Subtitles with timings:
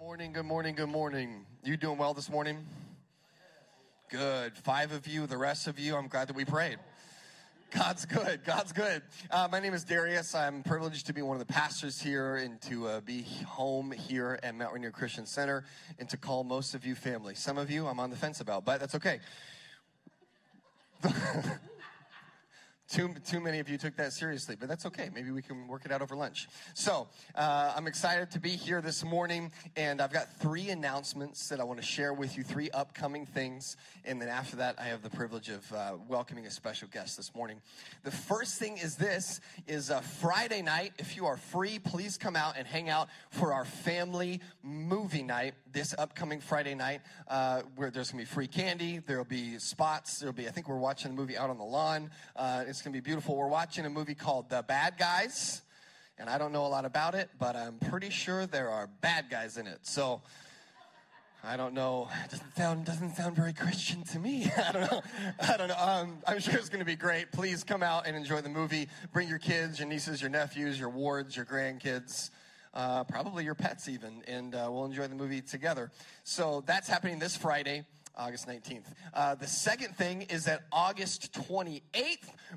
[0.00, 1.44] morning, good morning, good morning.
[1.62, 2.64] You doing well this morning?
[4.08, 4.56] Good.
[4.56, 6.78] Five of you, the rest of you, I'm glad that we prayed.
[7.70, 8.42] God's good.
[8.46, 9.02] God's good.
[9.30, 10.34] Uh, my name is Darius.
[10.34, 14.40] I'm privileged to be one of the pastors here and to uh, be home here
[14.42, 15.64] at Mount Rainier Christian Center
[15.98, 17.34] and to call most of you family.
[17.34, 19.20] Some of you I'm on the fence about, but that's okay.
[22.90, 25.10] Too, too many of you took that seriously, but that's okay.
[25.14, 26.48] Maybe we can work it out over lunch.
[26.74, 27.06] So,
[27.36, 31.64] uh, I'm excited to be here this morning, and I've got three announcements that I
[31.64, 33.76] want to share with you, three upcoming things.
[34.04, 37.32] And then after that, I have the privilege of uh, welcoming a special guest this
[37.32, 37.60] morning.
[38.02, 40.92] The first thing is this, is a Friday night.
[40.98, 45.54] If you are free, please come out and hang out for our family movie night
[45.72, 50.18] this upcoming Friday night, uh, where there's going to be free candy, there'll be spots,
[50.18, 52.10] there'll be, I think we're watching a movie out on the lawn.
[52.36, 53.36] Uh, it's going to be beautiful.
[53.36, 55.62] We're watching a movie called The Bad Guys,
[56.18, 59.30] and I don't know a lot about it, but I'm pretty sure there are bad
[59.30, 59.78] guys in it.
[59.82, 60.20] So
[61.42, 62.08] I don't know.
[62.24, 64.50] It doesn't sound doesn't sound very Christian to me.
[64.68, 65.02] I don't know.
[65.40, 65.78] I don't know.
[65.78, 67.32] Um, I'm sure it's going to be great.
[67.32, 68.88] Please come out and enjoy the movie.
[69.12, 72.30] Bring your kids, your nieces, your nephews, your wards, your grandkids.
[72.72, 75.90] Uh, probably your pets even, and uh, we'll enjoy the movie together.
[76.22, 77.84] So that's happening this Friday.
[78.16, 78.84] August 19th.
[79.14, 81.80] Uh, the second thing is that August 28th,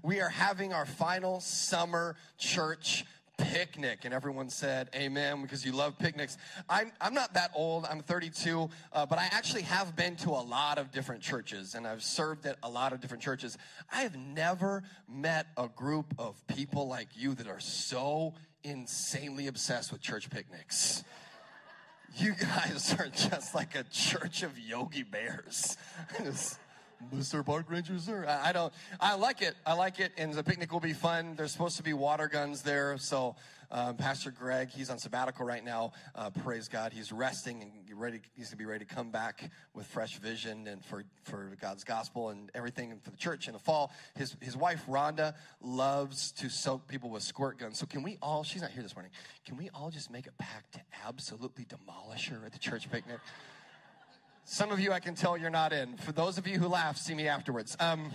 [0.01, 3.05] we are having our final summer church
[3.37, 3.99] picnic.
[4.03, 6.37] And everyone said, Amen, because you love picnics.
[6.69, 10.43] I'm, I'm not that old, I'm 32, uh, but I actually have been to a
[10.43, 13.57] lot of different churches and I've served at a lot of different churches.
[13.91, 19.91] I have never met a group of people like you that are so insanely obsessed
[19.91, 21.03] with church picnics.
[22.15, 25.77] You guys are just like a church of Yogi Bears.
[27.13, 27.45] Mr.
[27.45, 28.25] Park Ranger, sir.
[28.27, 28.73] I, I don't.
[28.99, 29.55] I like it.
[29.65, 31.35] I like it, and the picnic will be fun.
[31.35, 33.35] There's supposed to be water guns there, so
[33.73, 35.91] um, Pastor Greg, he's on sabbatical right now.
[36.13, 38.21] Uh, praise God, he's resting and ready.
[38.35, 42.29] He's gonna be ready to come back with fresh vision and for for God's gospel
[42.29, 43.91] and everything for the church in the fall.
[44.15, 47.79] His his wife Rhonda loves to soak people with squirt guns.
[47.79, 48.43] So can we all?
[48.43, 49.11] She's not here this morning.
[49.45, 53.17] Can we all just make a pact to absolutely demolish her at the church picnic?
[54.45, 55.95] Some of you, I can tell you're not in.
[55.97, 57.77] For those of you who laugh, see me afterwards.
[57.79, 58.11] Um,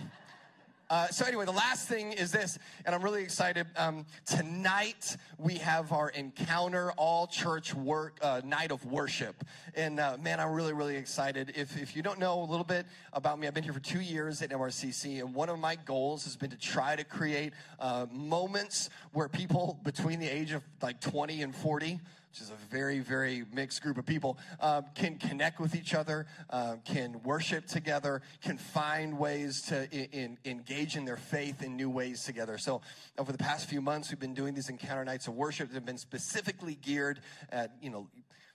[0.89, 3.67] uh, so anyway, the last thing is this, and I'm really excited.
[3.77, 9.43] Um, tonight we have our encounter all church work uh, night of worship,
[9.75, 11.53] and uh, man, I'm really really excited.
[11.55, 14.01] If if you don't know a little bit about me, I've been here for two
[14.01, 18.07] years at MRCC, and one of my goals has been to try to create uh,
[18.11, 22.99] moments where people between the age of like 20 and 40 which is a very,
[22.99, 28.21] very mixed group of people, um, can connect with each other, uh, can worship together,
[28.43, 32.57] can find ways to in, in, engage in their faith in new ways together.
[32.57, 32.81] So,
[33.17, 35.85] over the past few months, we've been doing these encounter nights of worship that have
[35.85, 37.19] been specifically geared
[37.51, 38.07] at, you know,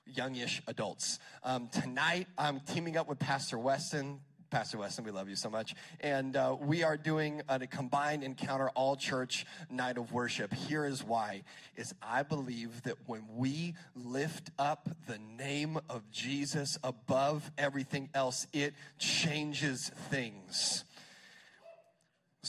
[0.07, 1.19] youngish adults.
[1.43, 4.21] Um, tonight, I'm teaming up with Pastor Weston.
[4.55, 5.75] Pastor Weston, we love you so much.
[5.99, 10.55] And uh, we are doing a combined encounter all church night of worship.
[10.55, 11.43] Here is why
[11.75, 18.47] is I believe that when we lift up the name of Jesus above everything else,
[18.53, 20.84] it changes things.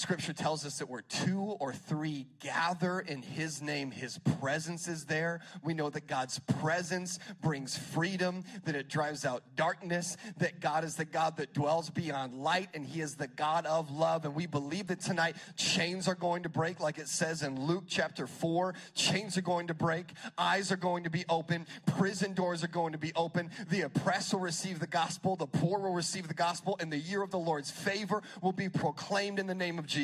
[0.05, 5.05] Scripture tells us that where two or three gather in His name, His presence is
[5.05, 5.39] there.
[5.63, 10.95] We know that God's presence brings freedom, that it drives out darkness, that God is
[10.95, 14.25] the God that dwells beyond light, and He is the God of love.
[14.25, 17.85] And we believe that tonight chains are going to break, like it says in Luke
[17.87, 18.75] chapter 4.
[18.93, 22.91] Chains are going to break, eyes are going to be open, prison doors are going
[22.91, 23.49] to be open.
[23.71, 27.23] The oppressed will receive the gospel, the poor will receive the gospel, and the year
[27.23, 29.94] of the Lord's favor will be proclaimed in the name of Jesus.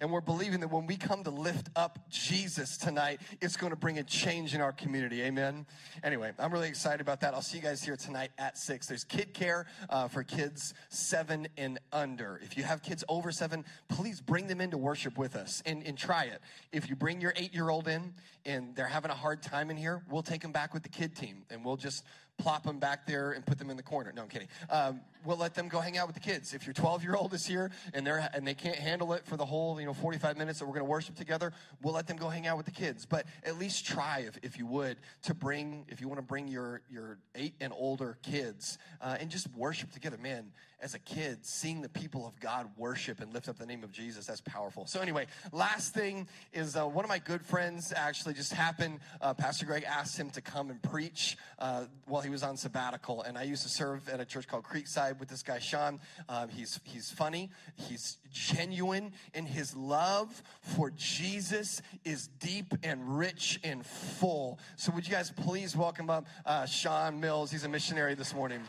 [0.00, 3.76] And we're believing that when we come to lift up Jesus tonight, it's going to
[3.76, 5.22] bring a change in our community.
[5.22, 5.66] Amen.
[6.02, 7.32] Anyway, I'm really excited about that.
[7.32, 8.86] I'll see you guys here tonight at six.
[8.86, 12.40] There's kid care uh, for kids seven and under.
[12.42, 15.96] If you have kids over seven, please bring them into worship with us and, and
[15.96, 16.40] try it.
[16.72, 18.14] If you bring your eight year old in
[18.44, 21.14] and they're having a hard time in here, we'll take them back with the kid
[21.14, 22.04] team and we'll just
[22.38, 24.12] plop them back there and put them in the corner.
[24.14, 24.48] No, I'm kidding.
[24.70, 26.52] Um, we'll let them go hang out with the kids.
[26.52, 29.36] If your 12 year old is here and they're and they can't handle it for
[29.36, 31.52] the whole you know 45 minutes that we're going to worship together,
[31.82, 33.06] we'll let them go hang out with the kids.
[33.06, 36.48] But at least try, if, if you would, to bring if you want to bring
[36.48, 40.18] your your eight and older kids uh, and just worship together.
[40.18, 40.52] Man,
[40.84, 43.90] as a kid, seeing the people of God worship and lift up the name of
[43.90, 44.86] Jesus, that's powerful.
[44.86, 49.00] So, anyway, last thing is uh, one of my good friends actually just happened.
[49.18, 53.22] Uh, Pastor Greg asked him to come and preach uh, while he was on sabbatical.
[53.22, 56.00] And I used to serve at a church called Creekside with this guy, Sean.
[56.28, 63.60] Um, he's, he's funny, he's genuine, and his love for Jesus is deep and rich
[63.62, 64.58] and full.
[64.76, 67.52] So, would you guys please welcome up uh, Sean Mills?
[67.52, 68.60] He's a missionary this morning.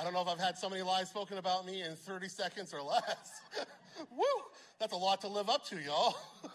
[0.00, 2.72] I don't know if I've had so many lies spoken about me in 30 seconds
[2.72, 3.42] or less.
[4.10, 4.24] Woo!
[4.78, 6.16] That's a lot to live up to, y'all.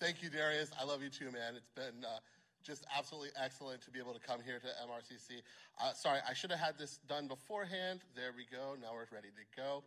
[0.00, 0.70] Thank you, Darius.
[0.80, 1.54] I love you too, man.
[1.56, 2.18] It's been uh,
[2.62, 5.42] just absolutely excellent to be able to come here to MRCC.
[5.82, 8.00] Uh, sorry, I should have had this done beforehand.
[8.14, 8.76] There we go.
[8.80, 9.82] Now we're ready to go.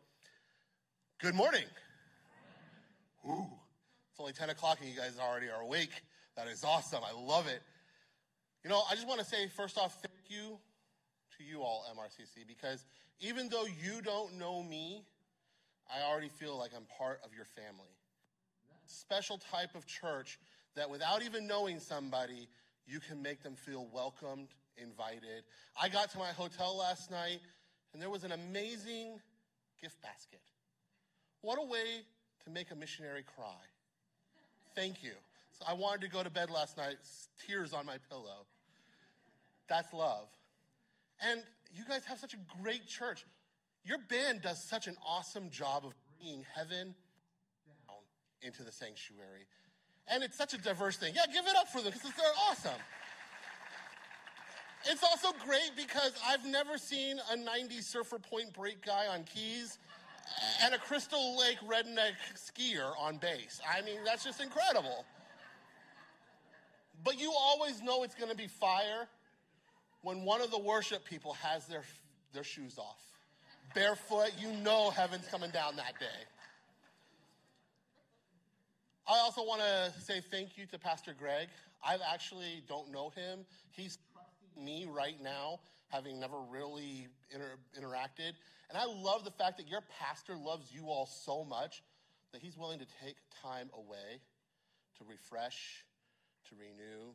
[1.21, 1.63] Good morning.
[3.25, 3.47] Ooh,
[4.11, 5.91] it's only 10 o'clock and you guys already are awake.
[6.35, 7.01] That is awesome.
[7.07, 7.61] I love it.
[8.65, 10.57] You know, I just want to say, first off, thank you
[11.37, 12.85] to you all, MRCC, because
[13.21, 15.05] even though you don't know me,
[15.89, 17.95] I already feel like I'm part of your family.
[18.91, 20.39] Special type of church
[20.75, 22.47] that without even knowing somebody,
[22.85, 25.43] you can make them feel welcomed, invited.
[25.81, 27.39] I got to my hotel last night
[27.93, 29.19] and there was an amazing
[29.81, 30.41] gift basket.
[31.41, 32.03] What a way
[32.43, 33.61] to make a missionary cry.
[34.75, 35.13] Thank you.
[35.57, 36.95] So I wanted to go to bed last night,
[37.45, 38.45] tears on my pillow.
[39.67, 40.27] That's love.
[41.21, 41.41] And
[41.73, 43.25] you guys have such a great church.
[43.85, 46.95] Your band does such an awesome job of bringing heaven
[48.41, 49.45] into the sanctuary.
[50.07, 51.13] And it's such a diverse thing.
[51.15, 52.79] Yeah, give it up for them because they're awesome.
[54.85, 59.77] It's also great because I've never seen a 90s surfer point break guy on keys
[60.63, 63.61] and a Crystal Lake redneck skier on bass.
[63.69, 65.05] I mean, that's just incredible.
[67.03, 69.07] But you always know it's going to be fire
[70.01, 71.83] when one of the worship people has their,
[72.33, 73.01] their shoes off.
[73.73, 76.07] Barefoot, you know heaven's coming down that day.
[79.11, 81.49] I also want to say thank you to Pastor Greg.
[81.83, 83.39] I actually don't know him.
[83.71, 83.97] He's
[84.57, 85.59] me right now,
[85.89, 88.39] having never really inter- interacted.
[88.69, 91.83] And I love the fact that your pastor loves you all so much
[92.31, 94.21] that he's willing to take time away
[94.97, 95.83] to refresh,
[96.47, 97.11] to renew,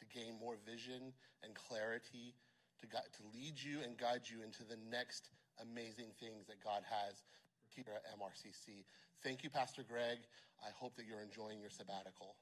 [0.00, 1.12] to gain more vision
[1.44, 2.34] and clarity,
[2.80, 5.30] to, to lead you and guide you into the next
[5.62, 7.22] amazing things that God has
[7.74, 8.84] here at MRCC.
[9.22, 10.18] Thank you, Pastor Greg.
[10.62, 12.36] I hope that you're enjoying your sabbatical.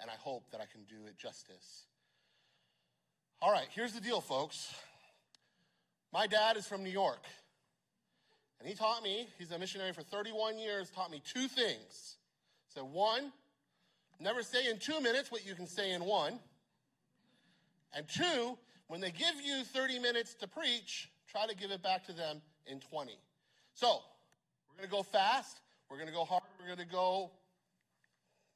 [0.00, 1.86] And I hope that I can do it justice.
[3.40, 4.74] All right, here's the deal, folks.
[6.12, 7.24] My dad is from New York.
[8.58, 12.16] And he taught me, he's a missionary for 31 years, taught me two things.
[12.74, 13.32] So, one,
[14.18, 16.38] never say in two minutes what you can say in one.
[17.94, 18.56] And two,
[18.88, 22.40] when they give you 30 minutes to preach, try to give it back to them
[22.66, 23.18] in 20.
[23.74, 24.00] So,
[24.76, 25.60] we're going to go fast.
[25.90, 26.42] We're going to go hard.
[26.60, 27.30] We're going to go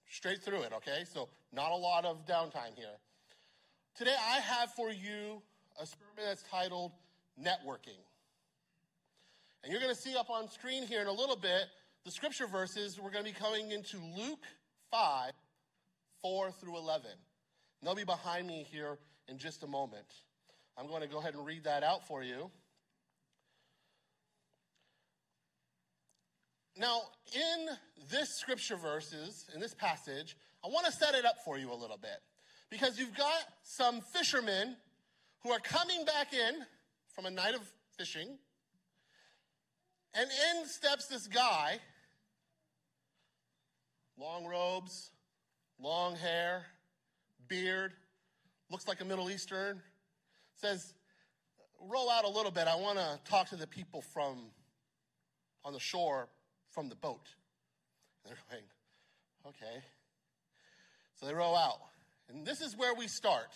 [0.09, 1.05] straight through it, okay?
[1.13, 2.99] So, not a lot of downtime here.
[3.97, 5.43] Today, I have for you
[5.81, 6.93] a sermon that's titled
[7.41, 8.01] Networking.
[9.63, 11.65] And you're going to see up on screen here in a little bit
[12.05, 12.99] the scripture verses.
[13.01, 14.45] We're going to be coming into Luke
[14.91, 15.33] 5,
[16.23, 17.11] 4 through 11.
[17.13, 17.19] And
[17.83, 20.07] they'll be behind me here in just a moment.
[20.77, 22.51] I'm going to go ahead and read that out for you.
[26.77, 27.03] Now,
[27.35, 27.69] in
[28.11, 31.75] this scripture verses, in this passage, I want to set it up for you a
[31.75, 32.21] little bit.
[32.71, 34.77] Because you've got some fishermen
[35.43, 36.65] who are coming back in
[37.15, 37.63] from a night of
[37.99, 38.39] fishing,
[40.15, 41.79] and in steps this guy,
[44.19, 45.11] long robes,
[45.81, 46.67] long hair,
[47.49, 47.93] beard,
[48.71, 49.81] looks like a Middle Eastern,
[50.55, 50.95] says,
[51.81, 52.69] roll out a little bit.
[52.69, 54.39] I want to talk to the people from
[55.65, 56.29] on the shore
[56.71, 57.27] from the boat.
[58.25, 58.65] And they're going,
[59.49, 59.85] okay.
[61.17, 61.81] So they row out.
[62.29, 63.55] And this is where we start.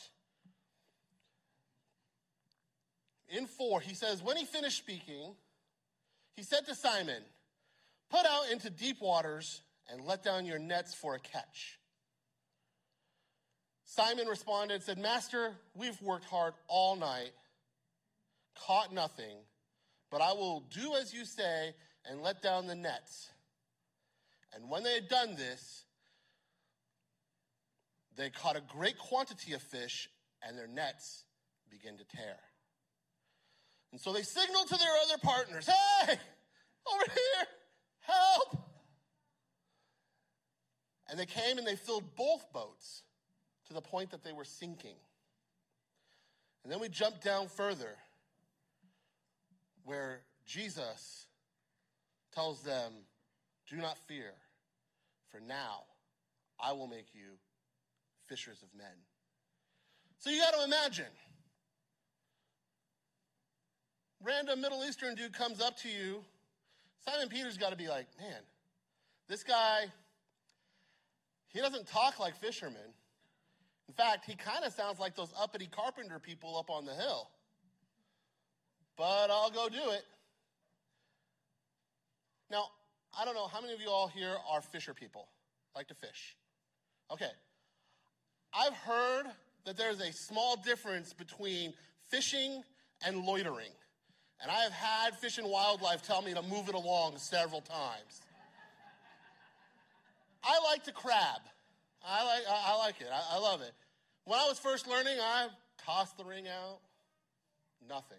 [3.28, 5.34] In four, he says, when he finished speaking,
[6.36, 7.22] he said to Simon,
[8.10, 11.78] Put out into deep waters and let down your nets for a catch.
[13.84, 17.30] Simon responded and said, Master, we've worked hard all night,
[18.66, 19.36] caught nothing,
[20.10, 21.74] but I will do as you say
[22.08, 23.30] and let down the nets.
[24.54, 25.84] And when they had done this,
[28.16, 30.08] they caught a great quantity of fish,
[30.46, 31.24] and their nets
[31.70, 32.36] began to tear.
[33.90, 37.46] And so they signaled to their other partners, Hey, over here,
[38.00, 38.58] help!
[41.08, 43.02] And they came and they filled both boats
[43.68, 44.96] to the point that they were sinking.
[46.62, 47.96] And then we jump down further
[49.84, 51.26] where Jesus
[52.34, 52.92] tells them,
[53.68, 54.32] Do not fear,
[55.30, 55.84] for now
[56.60, 57.38] I will make you
[58.28, 58.96] fishers of men.
[60.18, 61.12] So you got to imagine.
[64.22, 66.24] Random Middle Eastern dude comes up to you.
[67.04, 68.40] Simon Peter's got to be like, man,
[69.28, 69.84] this guy,
[71.48, 72.94] he doesn't talk like fishermen.
[73.86, 77.28] In fact, he kind of sounds like those uppity carpenter people up on the hill.
[78.96, 80.04] But I'll go do it.
[82.54, 82.68] Now,
[83.18, 85.26] I don't know how many of you all here are fisher people,
[85.74, 86.36] like to fish.
[87.10, 87.32] Okay.
[88.52, 89.24] I've heard
[89.64, 91.74] that there's a small difference between
[92.10, 92.62] fishing
[93.04, 93.72] and loitering.
[94.40, 98.20] And I have had Fish and Wildlife tell me to move it along several times.
[100.44, 101.40] I like to crab.
[102.06, 103.08] I like, I, like it.
[103.12, 103.72] I, I love it.
[104.26, 105.48] When I was first learning, I
[105.84, 106.78] tossed the ring out,
[107.88, 108.18] nothing.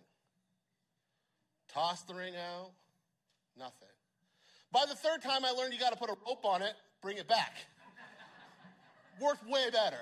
[1.72, 2.72] Tossed the ring out,
[3.58, 3.95] nothing.
[4.76, 7.16] By the third time, I learned you got to put a rope on it, bring
[7.16, 7.54] it back.
[9.22, 10.02] Worked way better.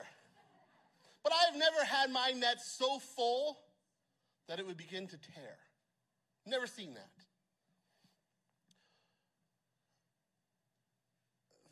[1.24, 3.60] But I've never had my net so full
[4.50, 5.58] that it would begin to tear.
[6.48, 7.12] Never seen that.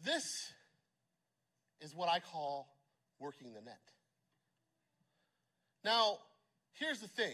[0.05, 0.23] This
[1.79, 2.67] is what I call
[3.19, 3.81] working the net.
[5.83, 6.19] Now,
[6.73, 7.33] here's the thing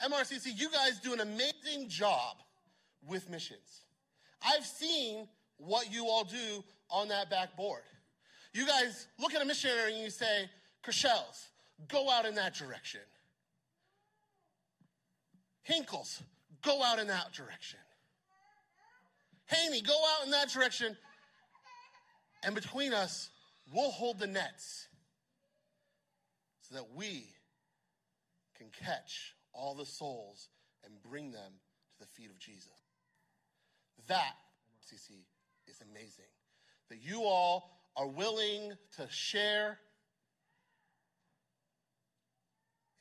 [0.00, 2.36] MRCC, you guys do an amazing job
[3.04, 3.87] with missions.
[4.42, 5.28] I've seen
[5.58, 7.82] what you all do on that backboard.
[8.52, 10.48] You guys look at a missionary and you say,
[10.84, 11.48] Kershels,
[11.88, 13.00] go out in that direction.
[15.62, 16.22] Hinkles,
[16.62, 17.78] go out in that direction.
[19.46, 20.96] Haney, go out in that direction.
[22.44, 23.30] And between us,
[23.72, 24.88] we'll hold the nets
[26.62, 27.26] so that we
[28.56, 30.48] can catch all the souls
[30.84, 31.52] and bring them
[31.92, 32.68] to the feet of Jesus.
[34.08, 34.34] That,
[34.84, 35.12] CC,
[35.66, 36.24] is amazing.
[36.88, 39.78] That you all are willing to share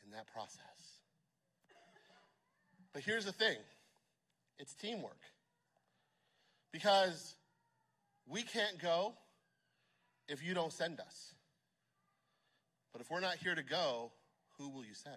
[0.03, 0.61] in that process.
[2.93, 3.57] But here's the thing
[4.57, 5.21] it's teamwork.
[6.71, 7.35] Because
[8.27, 9.13] we can't go
[10.27, 11.33] if you don't send us.
[12.91, 14.11] But if we're not here to go,
[14.57, 15.15] who will you send?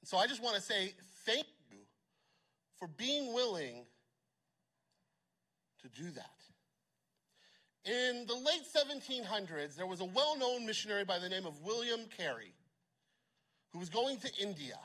[0.00, 0.94] And so I just want to say
[1.26, 1.46] thank
[2.78, 3.86] for being willing
[5.82, 6.30] to do that.
[7.84, 12.00] In the late 1700s, there was a well known missionary by the name of William
[12.16, 12.54] Carey
[13.72, 14.78] who was going to India.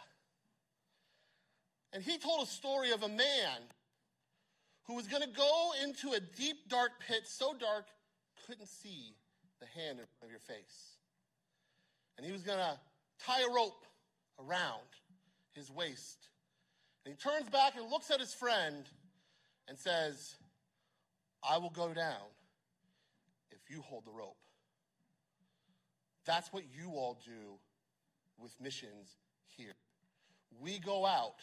[1.94, 3.62] And he told a story of a man
[4.84, 7.86] who was going to go into a deep, dark pit, so dark,
[8.48, 9.14] couldn't see
[9.60, 10.98] the hand of your face.
[12.18, 12.80] And he was going to
[13.24, 13.86] tie a rope
[14.40, 14.90] around
[15.54, 16.28] his waist.
[17.06, 18.86] And he turns back and looks at his friend
[19.68, 20.36] and says,
[21.48, 22.28] I will go down
[23.52, 24.38] if you hold the rope.
[26.26, 27.58] That's what you all do
[28.38, 29.18] with missions
[29.58, 29.76] here.
[30.62, 31.42] We go out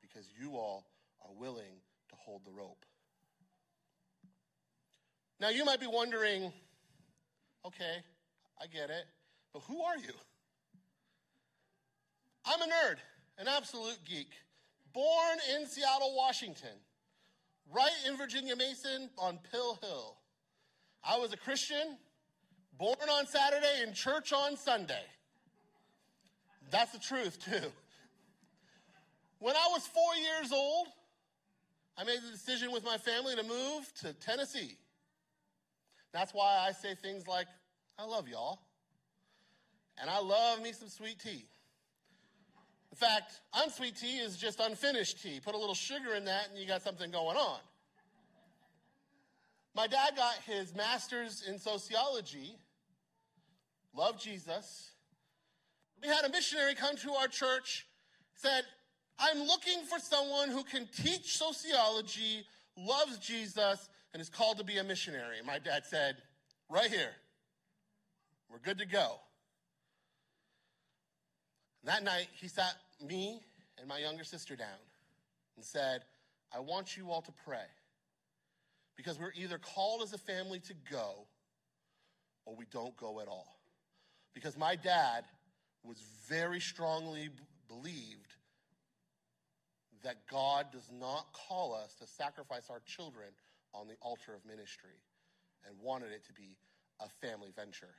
[0.00, 0.86] because you all
[1.22, 2.84] are willing to hold the rope.
[5.40, 6.52] Now, you might be wondering
[7.64, 8.02] okay,
[8.60, 9.04] I get it,
[9.52, 10.12] but who are you?
[12.44, 12.96] I'm a nerd,
[13.38, 14.30] an absolute geek,
[14.92, 16.76] born in Seattle, Washington,
[17.74, 20.16] right in Virginia Mason on Pill Hill.
[21.04, 21.96] I was a Christian,
[22.78, 25.04] born on Saturday in church on Sunday.
[26.70, 27.68] That's the truth, too.
[29.38, 30.86] When I was four years old,
[31.98, 34.76] I made the decision with my family to move to Tennessee.
[36.12, 37.46] That's why I say things like,
[37.98, 38.60] I love y'all.
[40.00, 41.46] And I love me some sweet tea.
[42.92, 45.40] In fact, unsweet tea is just unfinished tea.
[45.42, 47.58] Put a little sugar in that and you got something going on.
[49.74, 52.54] My dad got his master's in sociology,
[53.96, 54.90] loved Jesus.
[56.02, 57.86] We had a missionary come to our church,
[58.34, 58.64] said,
[59.18, 62.44] I'm looking for someone who can teach sociology,
[62.76, 65.36] loves Jesus, and is called to be a missionary.
[65.46, 66.16] My dad said,
[66.68, 67.12] Right here.
[68.50, 69.20] We're good to go.
[71.82, 72.74] And that night, he sat
[73.04, 73.40] me
[73.78, 74.68] and my younger sister down
[75.56, 76.02] and said,
[76.54, 77.66] I want you all to pray
[78.96, 81.26] because we're either called as a family to go
[82.44, 83.58] or we don't go at all.
[84.34, 85.24] Because my dad
[85.84, 85.98] was
[86.28, 87.28] very strongly
[87.68, 88.34] believed
[90.02, 93.28] that God does not call us to sacrifice our children
[93.74, 95.00] on the altar of ministry
[95.66, 96.56] and wanted it to be
[97.00, 97.94] a family venture.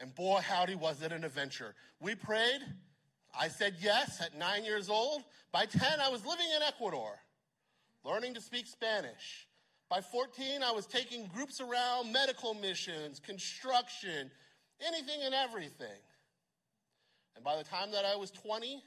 [0.00, 1.74] And boy, howdy, was it an adventure.
[2.00, 2.60] We prayed.
[3.38, 5.22] I said yes at nine years old.
[5.52, 7.18] By 10, I was living in Ecuador,
[8.04, 9.46] learning to speak Spanish.
[9.88, 14.30] By 14, I was taking groups around medical missions, construction,
[14.86, 16.00] anything and everything.
[17.34, 18.82] And by the time that I was 20,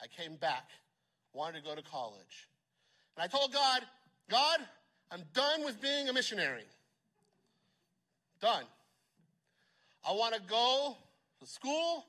[0.00, 0.68] I came back,
[1.32, 2.48] wanted to go to college.
[3.16, 3.82] And I told God,
[4.30, 4.60] God,
[5.10, 6.64] I'm done with being a missionary.
[8.40, 8.64] Done.
[10.08, 10.96] I want to go
[11.40, 12.04] to school,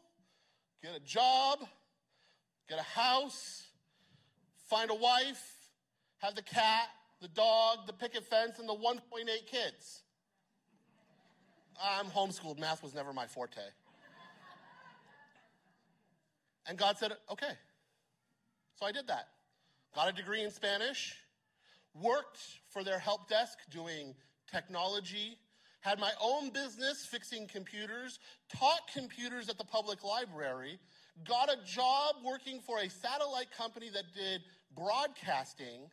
[0.81, 1.59] get a job,
[2.69, 3.63] get a house,
[4.69, 5.55] find a wife,
[6.19, 6.89] have the cat,
[7.21, 9.01] the dog, the picket fence, and the 1.8
[9.45, 10.03] kids.
[11.81, 12.59] I'm homeschooled.
[12.59, 13.61] Math was never my forte.
[16.67, 17.53] And God said, okay.
[18.75, 19.29] So I did that.
[19.95, 21.15] Got a degree in Spanish,
[21.93, 24.13] worked for their help desk doing
[24.51, 25.37] technology,
[25.81, 28.19] had my own business fixing computers,
[28.55, 30.79] taught computers at the public library,
[31.27, 34.41] got a job working for a satellite company that did
[34.75, 35.89] broadcasting,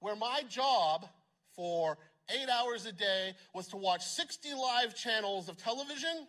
[0.00, 1.08] where my job
[1.54, 1.98] for
[2.30, 6.26] eight hours a day was to watch 60 live channels of television.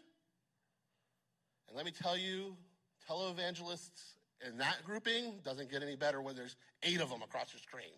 [1.68, 2.56] And let me tell you,
[3.10, 4.16] televangelists
[4.48, 7.94] in that grouping doesn't get any better when there's eight of them across your screen.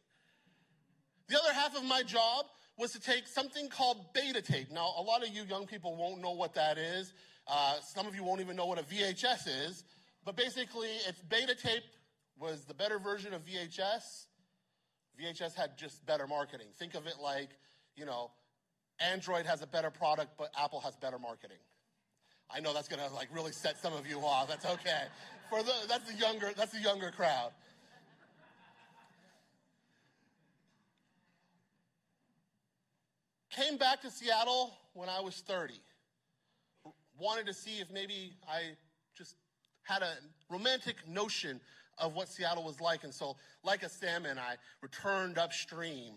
[1.28, 2.46] The other half of my job
[2.80, 4.72] was to take something called beta tape.
[4.72, 7.14] Now, a lot of you young people won't know what that is.
[7.46, 9.84] Uh, some of you won't even know what a VHS is.
[10.24, 11.84] But basically, it's beta tape
[12.40, 14.28] was the better version of VHS.
[15.22, 16.68] VHS had just better marketing.
[16.78, 17.50] Think of it like,
[17.98, 18.32] you know,
[19.00, 21.58] Android has a better product, but Apple has better marketing.
[22.50, 24.48] I know that's to like really set some of you off.
[24.48, 25.04] That's okay.
[25.50, 27.52] For the, that's the younger that's the younger crowd.
[33.60, 35.74] Came back to Seattle when I was 30.
[37.20, 38.78] Wanted to see if maybe I
[39.14, 39.36] just
[39.84, 40.14] had a
[40.50, 41.60] romantic notion
[41.98, 43.04] of what Seattle was like.
[43.04, 43.36] And so,
[43.66, 46.14] like a salmon, I returned upstream.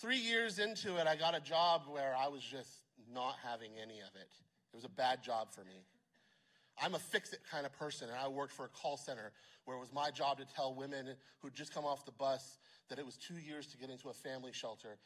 [0.00, 2.70] Three years into it, I got a job where I was just
[3.14, 4.30] not having any of it.
[4.72, 5.84] It was a bad job for me.
[6.82, 9.32] I'm a fix it kind of person, and I worked for a call center
[9.64, 11.06] where it was my job to tell women
[11.40, 14.12] who'd just come off the bus that it was two years to get into a
[14.12, 14.98] family shelter,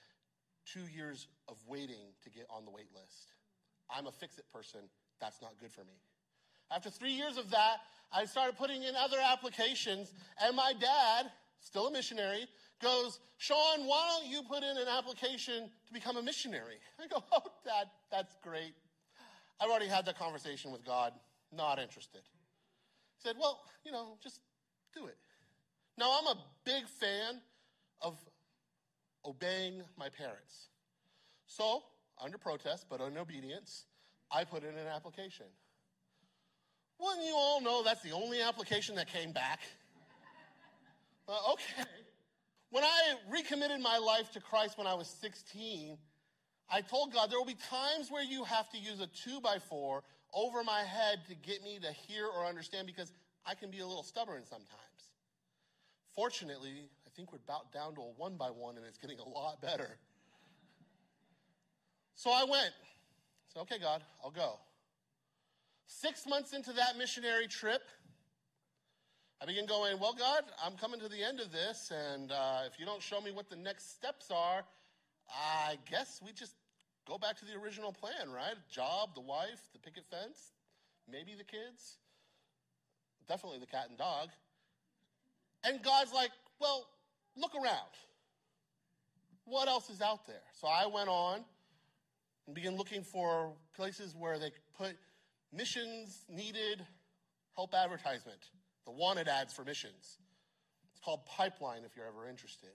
[0.67, 3.33] two years of waiting to get on the wait list.
[3.89, 4.81] I'm a fix it person.
[5.21, 5.95] That's not good for me.
[6.71, 7.79] After three years of that,
[8.13, 10.13] I started putting in other applications,
[10.45, 11.31] and my dad,
[11.61, 12.47] still a missionary,
[12.83, 16.77] goes, Sean, why don't you put in an application to become a missionary?
[17.03, 18.75] I go, oh, Dad, that's great.
[19.61, 21.13] I've already had that conversation with God.
[21.53, 22.23] Not interested.
[23.17, 24.41] He said, well, you know, just
[24.95, 25.17] do it.
[25.99, 27.41] Now, I'm a big fan
[28.01, 28.17] of
[29.25, 30.69] obeying my parents.
[31.47, 31.83] So,
[32.23, 33.85] under protest, but in obedience,
[34.31, 35.47] I put in an application.
[37.01, 39.61] Wouldn't you all know that's the only application that came back?
[41.29, 41.89] Uh, okay.
[42.71, 45.99] When I recommitted my life to Christ when I was 16,
[46.71, 49.59] I told God there will be times where you have to use a two by
[49.59, 53.13] four over my head to get me to hear or understand because
[53.47, 54.69] I can be a little stubborn sometimes.
[56.15, 59.29] Fortunately, I think we're about down to a one by one and it's getting a
[59.29, 59.97] lot better.
[62.15, 62.73] So I went.
[62.75, 64.59] I said, okay, God, I'll go.
[65.87, 67.83] Six months into that missionary trip,
[69.43, 72.79] I began going, Well, God, I'm coming to the end of this, and uh, if
[72.79, 74.63] you don't show me what the next steps are,
[75.31, 76.53] I guess we just
[77.11, 78.55] go back to the original plan, right?
[78.71, 80.53] Job, the wife, the picket fence,
[81.11, 81.97] maybe the kids,
[83.29, 84.29] definitely the cat and dog.
[85.65, 86.87] And God's like, Well,
[87.37, 87.91] look around.
[89.45, 90.43] What else is out there?
[90.53, 91.41] So I went on
[92.47, 94.97] and began looking for places where they put
[95.53, 96.87] missions needed
[97.57, 98.51] help advertisement
[98.87, 100.19] the wanted ads for missions.
[100.93, 102.71] It's called Pipeline if you're ever interested.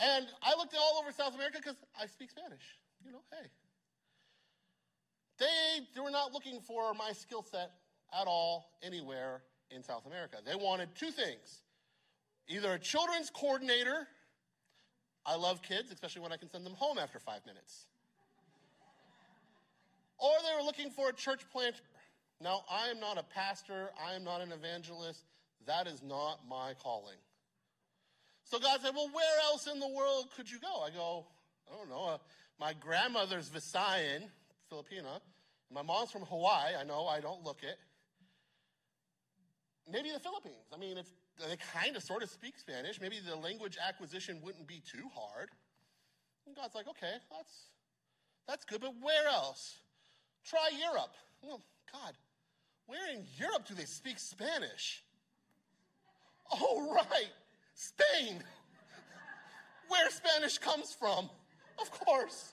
[0.00, 2.78] And I looked all over South America because I speak Spanish.
[3.04, 3.48] You know, hey.
[5.38, 7.72] They, they were not looking for my skill set
[8.12, 10.38] at all anywhere in South America.
[10.44, 11.62] They wanted two things
[12.48, 14.06] either a children's coordinator.
[15.24, 17.86] I love kids, especially when I can send them home after five minutes.
[20.18, 21.82] Or they were looking for a church planter.
[22.40, 25.24] Now, I am not a pastor, I am not an evangelist.
[25.66, 27.16] That is not my calling.
[28.44, 30.82] So God said, Well, where else in the world could you go?
[30.82, 31.26] I go,
[31.72, 32.04] I don't know.
[32.04, 32.18] Uh,
[32.62, 34.22] my grandmother's Visayan,
[34.70, 35.18] Filipina.
[35.68, 36.74] My mom's from Hawaii.
[36.80, 37.76] I know I don't look it.
[39.90, 40.70] Maybe the Philippines.
[40.72, 43.00] I mean, they kind of sort of speak Spanish.
[43.00, 45.48] Maybe the language acquisition wouldn't be too hard.
[46.46, 47.52] And God's like, okay, that's,
[48.46, 49.78] that's good, but where else?
[50.44, 51.14] Try Europe.
[51.42, 52.12] Well, God,
[52.86, 55.02] where in Europe do they speak Spanish?
[56.52, 57.32] Oh, right,
[57.74, 58.40] Spain,
[59.88, 61.28] where Spanish comes from,
[61.80, 62.52] of course.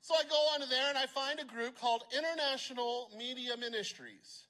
[0.00, 4.44] So I go onto there and I find a group called International Media Ministries.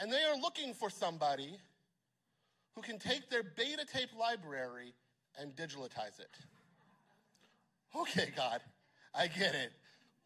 [0.00, 1.58] And they are looking for somebody
[2.74, 4.94] who can take their beta tape library
[5.40, 6.30] and digitize it.
[7.94, 8.60] Okay, God,
[9.14, 9.72] I get it.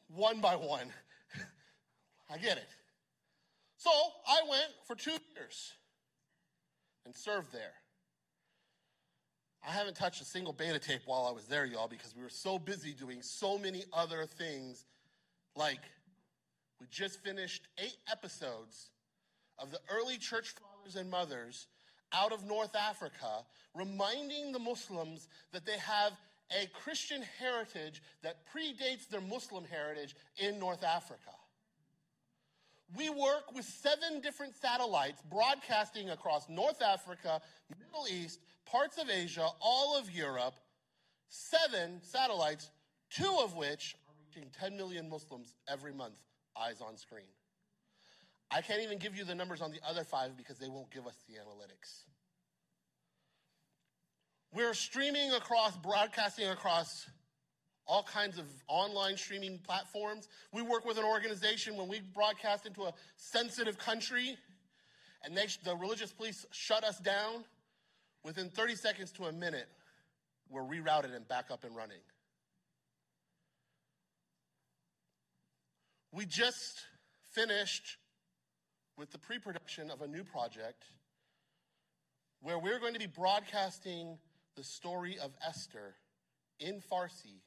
[0.09, 0.93] One by one.
[2.31, 2.69] I get it.
[3.77, 3.91] So
[4.27, 5.73] I went for two years
[7.05, 7.75] and served there.
[9.67, 12.29] I haven't touched a single beta tape while I was there, y'all, because we were
[12.29, 14.85] so busy doing so many other things.
[15.57, 15.81] Like,
[16.81, 18.91] we just finished eight episodes
[19.59, 21.67] of the early church fathers and mothers
[22.13, 26.13] out of North Africa, reminding the Muslims that they have
[26.53, 31.33] a Christian heritage that predates their Muslim heritage in North Africa.
[32.97, 37.41] We work with seven different satellites broadcasting across North Africa,
[37.81, 40.55] Middle East, parts of Asia, all of Europe,
[41.29, 42.71] seven satellites,
[43.11, 46.19] two of which are reaching 10 million Muslims every month,
[46.61, 47.27] eyes on screen.
[48.51, 51.07] I can't even give you the numbers on the other five because they won't give
[51.07, 52.05] us the analytics.
[54.53, 57.07] We're streaming across, broadcasting across
[57.87, 60.29] all kinds of online streaming platforms.
[60.53, 64.37] We work with an organization when we broadcast into a sensitive country
[65.25, 67.45] and they, the religious police shut us down.
[68.27, 69.69] Within 30 seconds to a minute,
[70.51, 72.01] we're rerouted and back up and running.
[76.11, 76.81] We just
[77.33, 77.99] finished
[78.99, 80.87] with the pre production of a new project
[82.43, 84.19] where we're going to be broadcasting
[84.57, 85.95] the story of Esther
[86.59, 87.43] in Farsi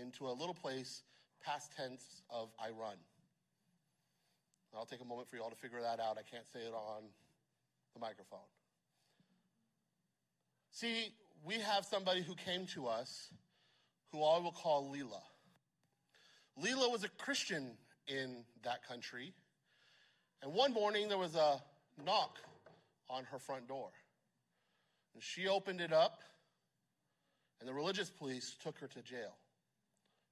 [0.00, 1.02] into a little place,
[1.44, 2.98] past tense of Iran.
[4.76, 6.18] I'll take a moment for you all to figure that out.
[6.18, 7.02] I can't say it on
[7.94, 8.46] the microphone.
[10.74, 13.28] See, we have somebody who came to us
[14.10, 15.22] who I will call Leela.
[16.60, 17.76] Leela was a Christian
[18.08, 19.32] in that country.
[20.42, 21.62] And one morning there was a
[22.04, 22.38] knock
[23.08, 23.90] on her front door.
[25.14, 26.18] And she opened it up,
[27.60, 29.36] and the religious police took her to jail,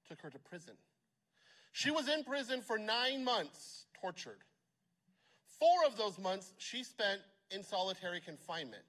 [0.09, 0.73] took her to prison.
[1.71, 4.39] She was in prison for nine months, tortured.
[5.57, 8.83] Four of those months she spent in solitary confinement.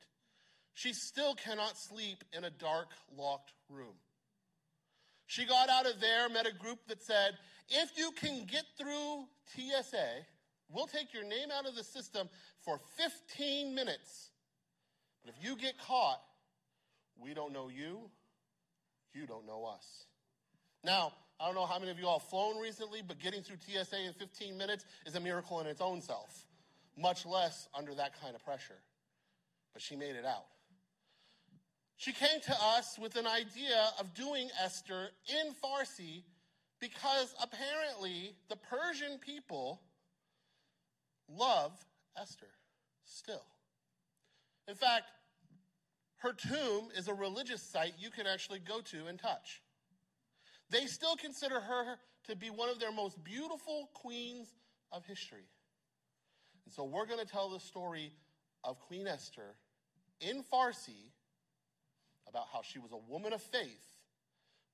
[0.75, 3.95] She still cannot sleep in a dark, locked room.
[5.27, 9.25] She got out of there, met a group that said, if you can get through
[9.55, 10.27] TSA,
[10.69, 12.29] we'll take your name out of the system
[12.65, 14.31] for 15 minutes.
[15.25, 16.21] But if you get caught,
[17.17, 18.11] we don't know you,
[19.15, 20.07] you don't know us.
[20.83, 23.57] Now, I don't know how many of you all have flown recently, but getting through
[23.67, 26.47] TSA in 15 minutes is a miracle in its own self,
[26.99, 28.79] much less under that kind of pressure.
[29.73, 30.45] But she made it out.
[31.97, 36.25] She came to us with an idea of doing Esther in Farsi
[36.81, 39.81] because apparently the Persian people
[41.29, 41.73] love
[42.21, 42.51] Esther
[43.05, 43.45] still.
[44.69, 45.05] In fact,
[46.19, 49.63] her tomb is a religious site you can actually go to and touch.
[50.71, 54.49] They still consider her to be one of their most beautiful queens
[54.91, 55.47] of history.
[56.65, 58.13] And so we're going to tell the story
[58.65, 59.55] of Queen Esther
[60.21, 61.13] in Farsi
[62.35, 63.93] about how she was a woman of faith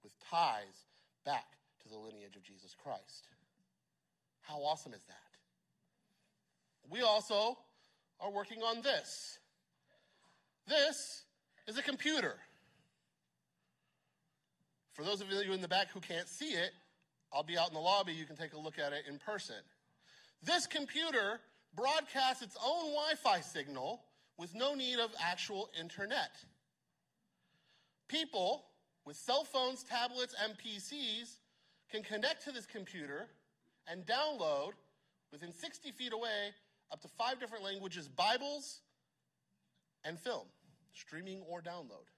[0.03, 0.87] with ties
[1.27, 1.45] back
[1.83, 3.29] to the lineage of Jesus Christ.
[4.41, 5.17] How awesome is that?
[6.91, 7.59] We also
[8.19, 9.39] are working on this.
[10.67, 11.25] This
[11.69, 12.37] is a computer.
[14.95, 16.71] For those of you in the back who can't see it,
[17.31, 18.13] I'll be out in the lobby.
[18.13, 19.57] You can take a look at it in person.
[20.43, 21.41] This computer
[21.77, 24.01] broadcasts its own Wi Fi signal
[24.39, 26.31] with no need of actual internet.
[28.11, 28.65] People
[29.07, 31.37] with cell phones, tablets, and PCs
[31.93, 33.29] can connect to this computer
[33.87, 34.73] and download
[35.31, 36.51] within 60 feet away
[36.93, 38.81] up to five different languages Bibles
[40.05, 40.47] and film,
[40.93, 42.09] streaming or download.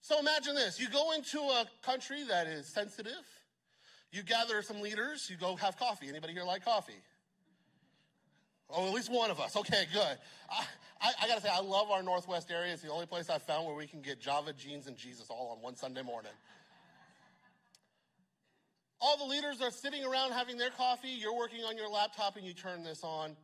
[0.00, 3.26] So imagine this you go into a country that is sensitive,
[4.12, 6.08] you gather some leaders, you go have coffee.
[6.08, 7.02] Anybody here like coffee?
[8.72, 9.56] Oh, at least one of us.
[9.56, 10.18] Okay, good.
[10.50, 10.64] I,
[11.00, 12.72] I, I got to say, I love our Northwest area.
[12.72, 15.52] It's the only place I've found where we can get Java, jeans, and Jesus all
[15.56, 16.32] on one Sunday morning.
[19.00, 21.08] All the leaders are sitting around having their coffee.
[21.08, 23.34] You're working on your laptop and you turn this on,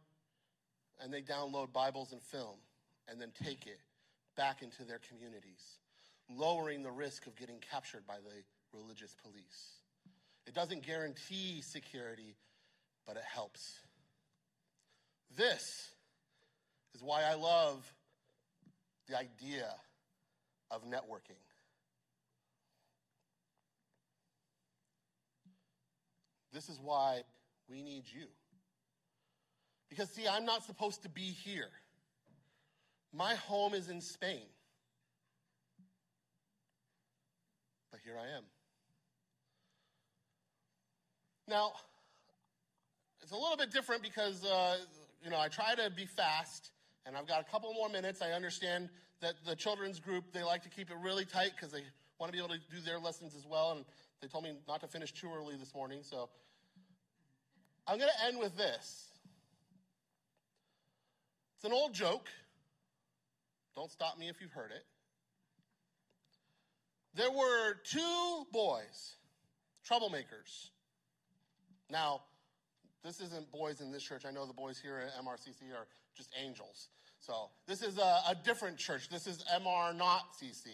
[1.00, 2.56] and they download Bibles and film,
[3.08, 3.80] and then take it,
[4.36, 5.78] back into their communities,
[6.28, 9.80] lowering the risk of getting captured by the religious police.
[10.46, 12.36] It doesn't guarantee security,
[13.06, 13.80] but it helps.
[15.34, 15.90] This
[16.94, 17.90] is why I love
[19.08, 19.68] the idea
[20.70, 21.40] of networking.
[26.52, 27.22] This is why
[27.68, 28.26] we need you.
[29.90, 31.68] Because, see, I'm not supposed to be here.
[33.12, 34.46] My home is in Spain.
[37.90, 38.44] But here I am.
[41.48, 41.72] Now,
[43.22, 44.78] it's a little bit different because, uh,
[45.26, 46.70] you know, I try to be fast
[47.04, 48.22] and I've got a couple more minutes.
[48.22, 48.88] I understand
[49.20, 51.82] that the children's group, they like to keep it really tight because they
[52.20, 53.72] want to be able to do their lessons as well.
[53.72, 53.84] And
[54.22, 55.98] they told me not to finish too early this morning.
[56.02, 56.28] So
[57.88, 59.08] I'm going to end with this.
[61.56, 62.28] It's an old joke.
[63.74, 64.84] Don't stop me if you've heard it.
[67.16, 69.16] There were two boys,
[69.90, 70.70] troublemakers.
[71.90, 72.20] Now,
[73.06, 74.24] this isn't boys in this church.
[74.26, 76.88] I know the boys here at MRCC are just angels.
[77.20, 79.08] So this is a, a different church.
[79.08, 80.66] This is MR not CC.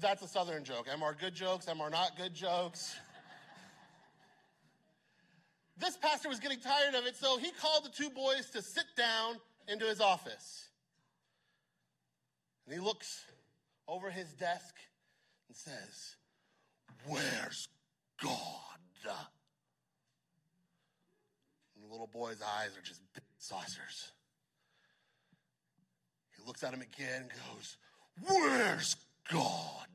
[0.00, 0.86] That's a southern joke.
[0.86, 2.96] MR good jokes, MR not good jokes.
[5.78, 8.86] this pastor was getting tired of it, so he called the two boys to sit
[8.96, 9.36] down
[9.68, 10.68] into his office.
[12.64, 13.24] And he looks
[13.86, 14.74] over his desk
[15.48, 16.16] and says,
[17.06, 17.68] Where's
[18.22, 18.68] God?
[21.90, 23.00] Little boy's eyes are just
[23.38, 24.12] saucers.
[26.36, 27.76] He looks at him again and goes,
[28.26, 28.96] Where's
[29.30, 29.86] God?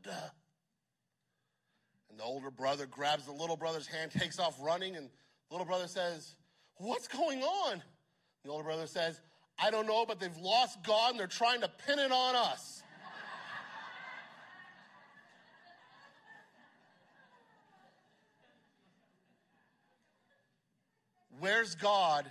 [2.09, 5.65] And the older brother grabs the little brother's hand, takes off running, and the little
[5.65, 6.35] brother says,
[6.77, 7.81] What's going on?
[8.43, 9.19] The older brother says,
[9.57, 12.82] I don't know, but they've lost God and they're trying to pin it on us.
[21.43, 22.25] Where's God,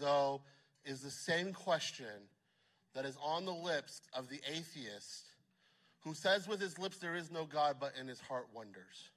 [0.00, 0.40] though,
[0.86, 2.06] is the same question
[2.94, 5.26] that is on the lips of the atheist
[6.04, 9.10] who says with his lips there is no God, but in his heart wonders.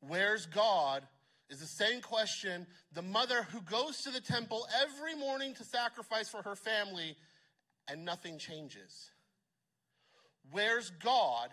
[0.00, 1.04] Where's God
[1.48, 6.28] is the same question the mother who goes to the temple every morning to sacrifice
[6.28, 7.14] for her family
[7.86, 9.12] and nothing changes.
[10.50, 11.50] Where's God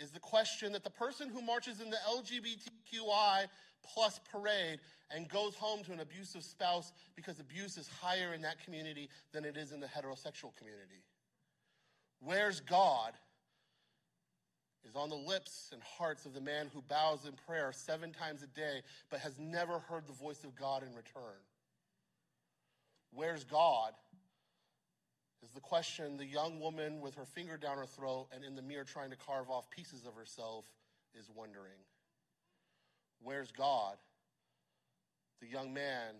[0.00, 3.46] is the question that the person who marches in the LGBTQI
[3.82, 8.62] plus parade and goes home to an abusive spouse because abuse is higher in that
[8.64, 11.02] community than it is in the heterosexual community.
[12.20, 13.12] Where's God?
[14.88, 18.42] Is on the lips and hearts of the man who bows in prayer seven times
[18.42, 21.36] a day but has never heard the voice of God in return.
[23.12, 23.92] Where's God?
[25.42, 28.62] Is the question the young woman with her finger down her throat and in the
[28.62, 30.64] mirror trying to carve off pieces of herself
[31.18, 31.72] is wondering.
[33.22, 33.96] Where's God?
[35.40, 36.14] The young man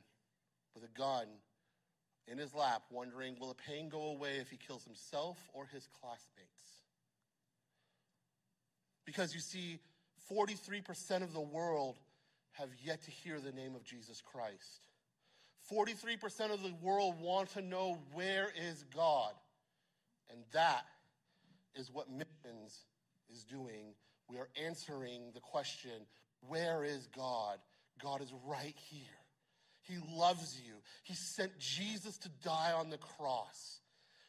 [0.74, 1.26] with a gun
[2.26, 5.88] in his lap, wondering will the pain go away if he kills himself or his
[6.00, 6.80] classmates?
[9.04, 9.80] Because you see,
[10.30, 11.98] 43% of the world
[12.52, 14.82] have yet to hear the name of Jesus Christ.
[15.72, 19.32] 43% of the world want to know where is God.
[20.30, 20.84] And that
[21.74, 22.84] is what missions
[23.32, 23.94] is doing.
[24.28, 26.06] We are answering the question,
[26.48, 27.58] where is God?
[28.02, 29.02] God is right here.
[29.82, 30.74] He loves you.
[31.04, 33.80] He sent Jesus to die on the cross.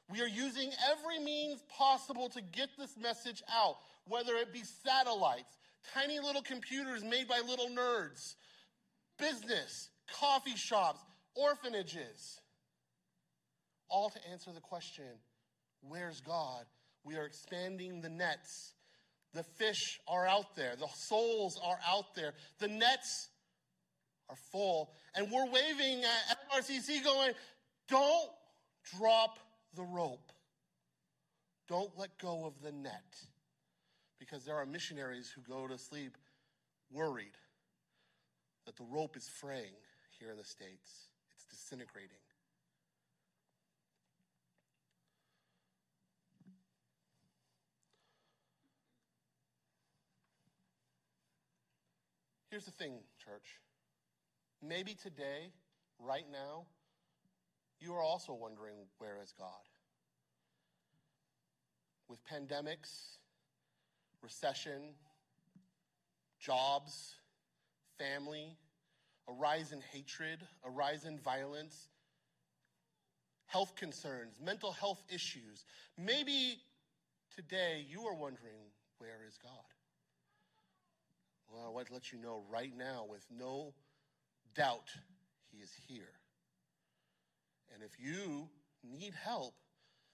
[0.09, 5.57] We are using every means possible to get this message out, whether it be satellites,
[5.93, 8.35] tiny little computers made by little nerds,
[9.17, 10.99] business, coffee shops,
[11.35, 12.41] orphanages,
[13.89, 15.05] all to answer the question
[15.81, 16.65] where's God?
[17.03, 18.73] We are expanding the nets.
[19.33, 23.29] The fish are out there, the souls are out there, the nets
[24.29, 27.31] are full, and we're waving at MRCC going,
[27.87, 28.29] don't
[28.97, 29.39] drop
[29.75, 30.31] the rope.
[31.67, 33.15] Don't let go of the net.
[34.19, 36.17] Because there are missionaries who go to sleep
[36.91, 37.37] worried
[38.65, 39.73] that the rope is fraying
[40.19, 42.17] here in the States it's disintegrating.
[52.51, 53.59] Here's the thing, church.
[54.61, 55.53] Maybe today,
[55.97, 56.65] right now,
[57.79, 59.47] you are also wondering where is God?
[62.09, 63.19] With pandemics,
[64.21, 64.95] recession,
[66.41, 67.15] jobs,
[67.97, 68.57] family,
[69.29, 71.87] a rise in hatred, a rise in violence.
[73.47, 75.65] health concerns, mental health issues.
[75.97, 76.59] Maybe
[77.35, 79.51] today you are wondering, where is God?
[81.51, 83.73] Well, I want to let you know right now, with no
[84.55, 84.87] doubt,
[85.51, 86.13] He is here.
[87.73, 88.49] And if you
[88.83, 89.53] need help,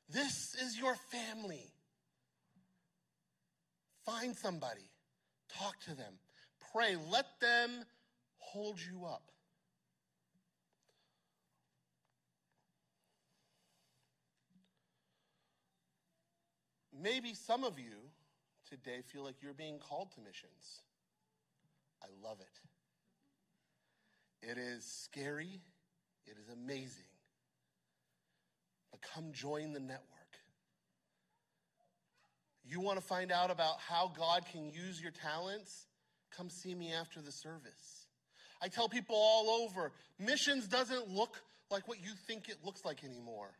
[0.10, 1.73] this is your family.
[4.04, 4.89] Find somebody,
[5.60, 6.13] talk to them,
[6.73, 7.84] pray, let them
[8.38, 9.23] hold you up.
[17.00, 18.10] Maybe some of you
[18.67, 20.82] today feel like you're being called to missions.
[22.02, 22.60] I love it.
[24.50, 25.62] It is scary,
[26.26, 27.04] it is amazing.
[28.92, 30.04] But come join the network.
[32.64, 35.88] You want to find out about how God can use your talents?
[36.36, 38.08] Come see me after the service.
[38.62, 43.04] I tell people all over missions doesn't look like what you think it looks like
[43.04, 43.52] anymore.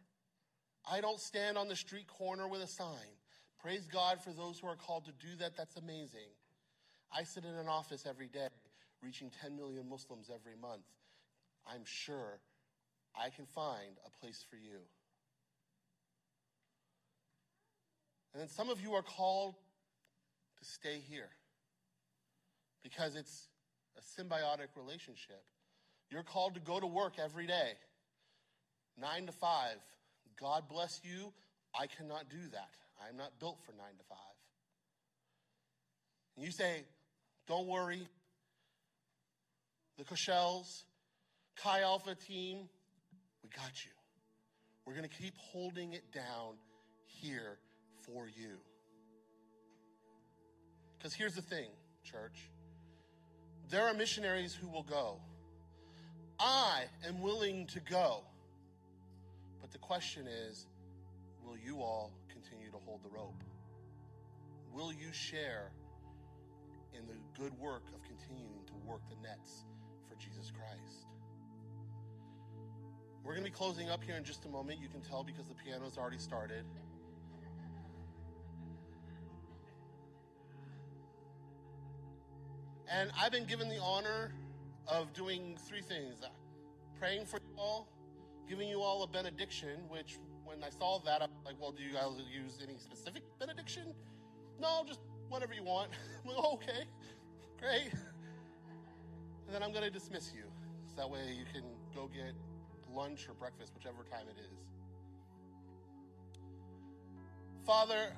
[0.90, 3.16] I don't stand on the street corner with a sign.
[3.62, 5.58] Praise God for those who are called to do that.
[5.58, 6.30] That's amazing.
[7.16, 8.48] I sit in an office every day,
[9.02, 10.86] reaching 10 million Muslims every month.
[11.66, 12.40] I'm sure
[13.16, 14.80] I can find a place for you.
[18.34, 19.56] And then some of you are called
[20.60, 21.30] to stay here
[22.84, 23.48] because it's
[23.98, 25.44] a symbiotic relationship.
[26.12, 27.74] You're called to go to work every day,
[29.00, 29.78] nine to five.
[30.40, 31.34] God bless you.
[31.78, 32.70] I cannot do that.
[33.04, 34.18] I'm not built for nine to five.
[36.36, 36.86] And you say,
[37.48, 38.08] don't worry.
[39.98, 40.84] The Koshels,
[41.56, 42.70] Chi Alpha team,
[43.44, 43.92] we got you.
[44.86, 46.56] We're going to keep holding it down
[47.06, 47.58] here
[48.06, 48.58] for you.
[50.98, 51.70] Because here's the thing,
[52.04, 52.50] church
[53.70, 55.20] there are missionaries who will go.
[56.40, 58.24] I am willing to go.
[59.60, 60.68] But the question is
[61.46, 63.44] will you all continue to hold the rope?
[64.74, 65.72] Will you share
[66.94, 69.66] in the good work of continuing to work the nets
[70.08, 71.08] for Jesus Christ?
[73.24, 74.80] We're going to be closing up here in just a moment.
[74.80, 76.64] You can tell because the piano's already started.
[82.90, 84.32] And I've been given the honor
[84.88, 86.30] of doing three things uh,
[86.98, 87.90] praying for you all,
[88.48, 91.94] giving you all a benediction, which when I saw that, I'm like, well, do you
[91.94, 93.94] guys use any specific benediction?
[94.60, 95.90] No, just whatever you want.
[96.26, 96.84] Like, oh, okay,
[97.58, 97.94] great.
[97.94, 100.44] And then I'm going to dismiss you.
[100.90, 101.64] So that way you can
[101.96, 102.34] go get
[102.94, 104.58] lunch or breakfast, whichever time it is.
[107.66, 108.12] Father,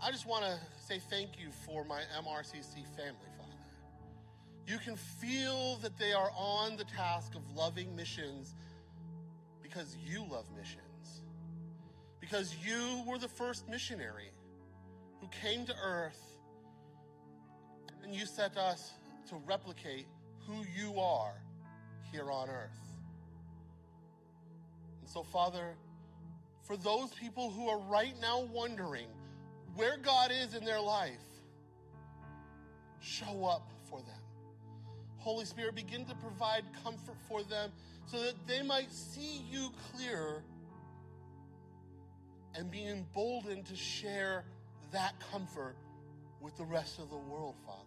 [0.00, 3.56] I just want to say thank you for my MRCC family, Father.
[4.68, 8.54] You can feel that they are on the task of loving missions
[9.60, 11.22] because you love missions
[12.28, 14.30] because you were the first missionary
[15.20, 16.20] who came to earth
[18.02, 18.92] and you set us
[19.28, 20.06] to replicate
[20.46, 21.34] who you are
[22.10, 22.80] here on earth.
[25.00, 25.74] And so, Father,
[26.66, 29.08] for those people who are right now wondering
[29.74, 31.12] where God is in their life,
[33.00, 34.20] show up for them.
[35.18, 37.70] Holy Spirit, begin to provide comfort for them
[38.06, 40.42] so that they might see you clearer
[42.54, 44.44] and be emboldened to share
[44.92, 45.76] that comfort
[46.40, 47.78] with the rest of the world, Father.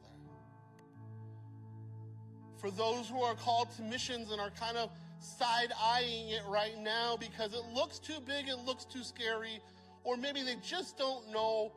[2.57, 6.77] For those who are called to missions and are kind of side eyeing it right
[6.79, 9.59] now because it looks too big, it looks too scary,
[10.03, 11.71] or maybe they just don't know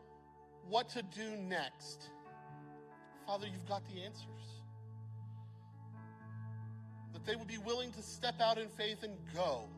[0.69, 2.11] what to do next.
[3.27, 4.29] Father, you've got the answers.
[7.13, 9.69] That they would be willing to step out in faith and go.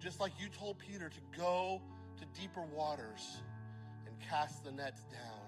[0.00, 1.80] Just like you told Peter to go
[2.18, 3.42] to deeper waters
[4.14, 5.40] and cast the nets down.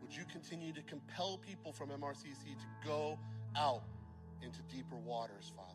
[0.00, 3.18] Would you continue to compel people from MRCC to go
[3.56, 3.82] out
[4.42, 5.70] into deeper waters, Father?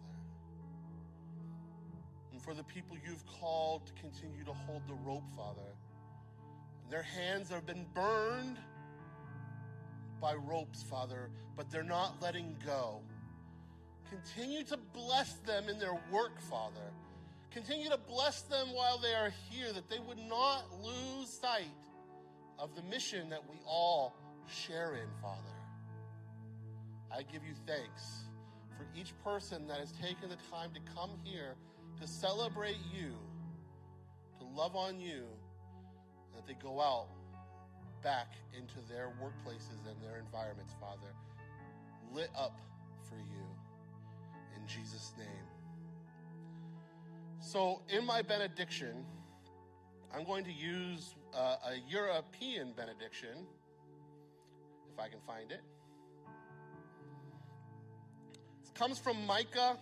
[2.31, 5.75] And for the people you've called to continue to hold the rope, Father,
[6.89, 8.57] their hands have been burned
[10.21, 13.01] by ropes, Father, but they're not letting go.
[14.09, 16.91] Continue to bless them in their work, Father.
[17.51, 21.65] Continue to bless them while they are here, that they would not lose sight
[22.57, 24.15] of the mission that we all
[24.47, 25.37] share in, Father.
[27.13, 28.23] I give you thanks
[28.77, 31.55] for each person that has taken the time to come here
[31.99, 33.13] to celebrate you,
[34.39, 35.25] to love on you,
[36.33, 37.07] that they go out
[38.01, 41.13] back into their workplaces and their environments, Father,
[42.13, 42.57] lit up
[43.09, 43.45] for you.
[44.55, 45.50] In Jesus' name.
[47.43, 49.03] So, in my benediction,
[50.15, 53.47] I'm going to use uh, a European benediction,
[54.93, 55.61] if I can find it.
[58.63, 59.75] It comes from Micah.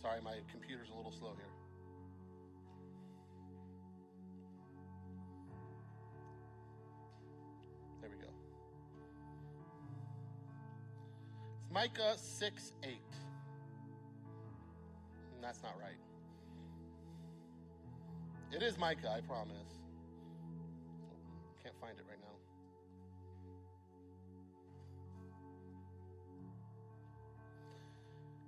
[0.00, 1.44] Sorry, my computer's a little slow here.
[8.00, 8.32] There we go.
[11.60, 13.21] It's Micah 6 8.
[15.52, 15.98] That's not right.
[18.56, 19.52] It is Micah, I promise.
[21.62, 22.36] Can't find it right now.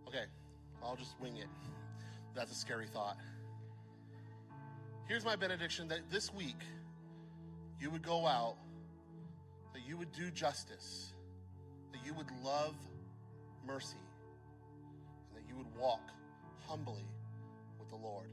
[0.09, 0.25] Okay,
[0.83, 1.49] I'll just wing it.
[2.35, 3.19] That's a scary thought.
[5.07, 6.63] Here's my benediction that this week
[7.79, 8.57] you would go out,
[9.75, 11.13] that you would do justice,
[11.93, 12.75] that you would love
[13.67, 13.99] mercy,
[15.29, 16.01] and that you would walk
[16.67, 17.07] humbly
[17.79, 18.29] with the Lord.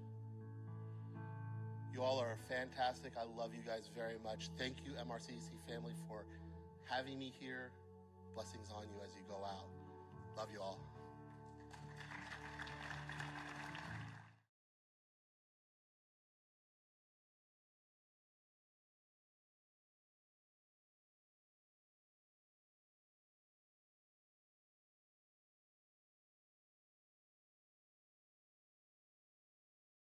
[1.93, 3.13] You all are fantastic.
[3.17, 4.49] I love you guys very much.
[4.57, 6.25] Thank you, MRCC family, for
[6.85, 7.71] having me here.
[8.33, 9.67] Blessings on you as you go out.
[10.37, 10.79] Love you all.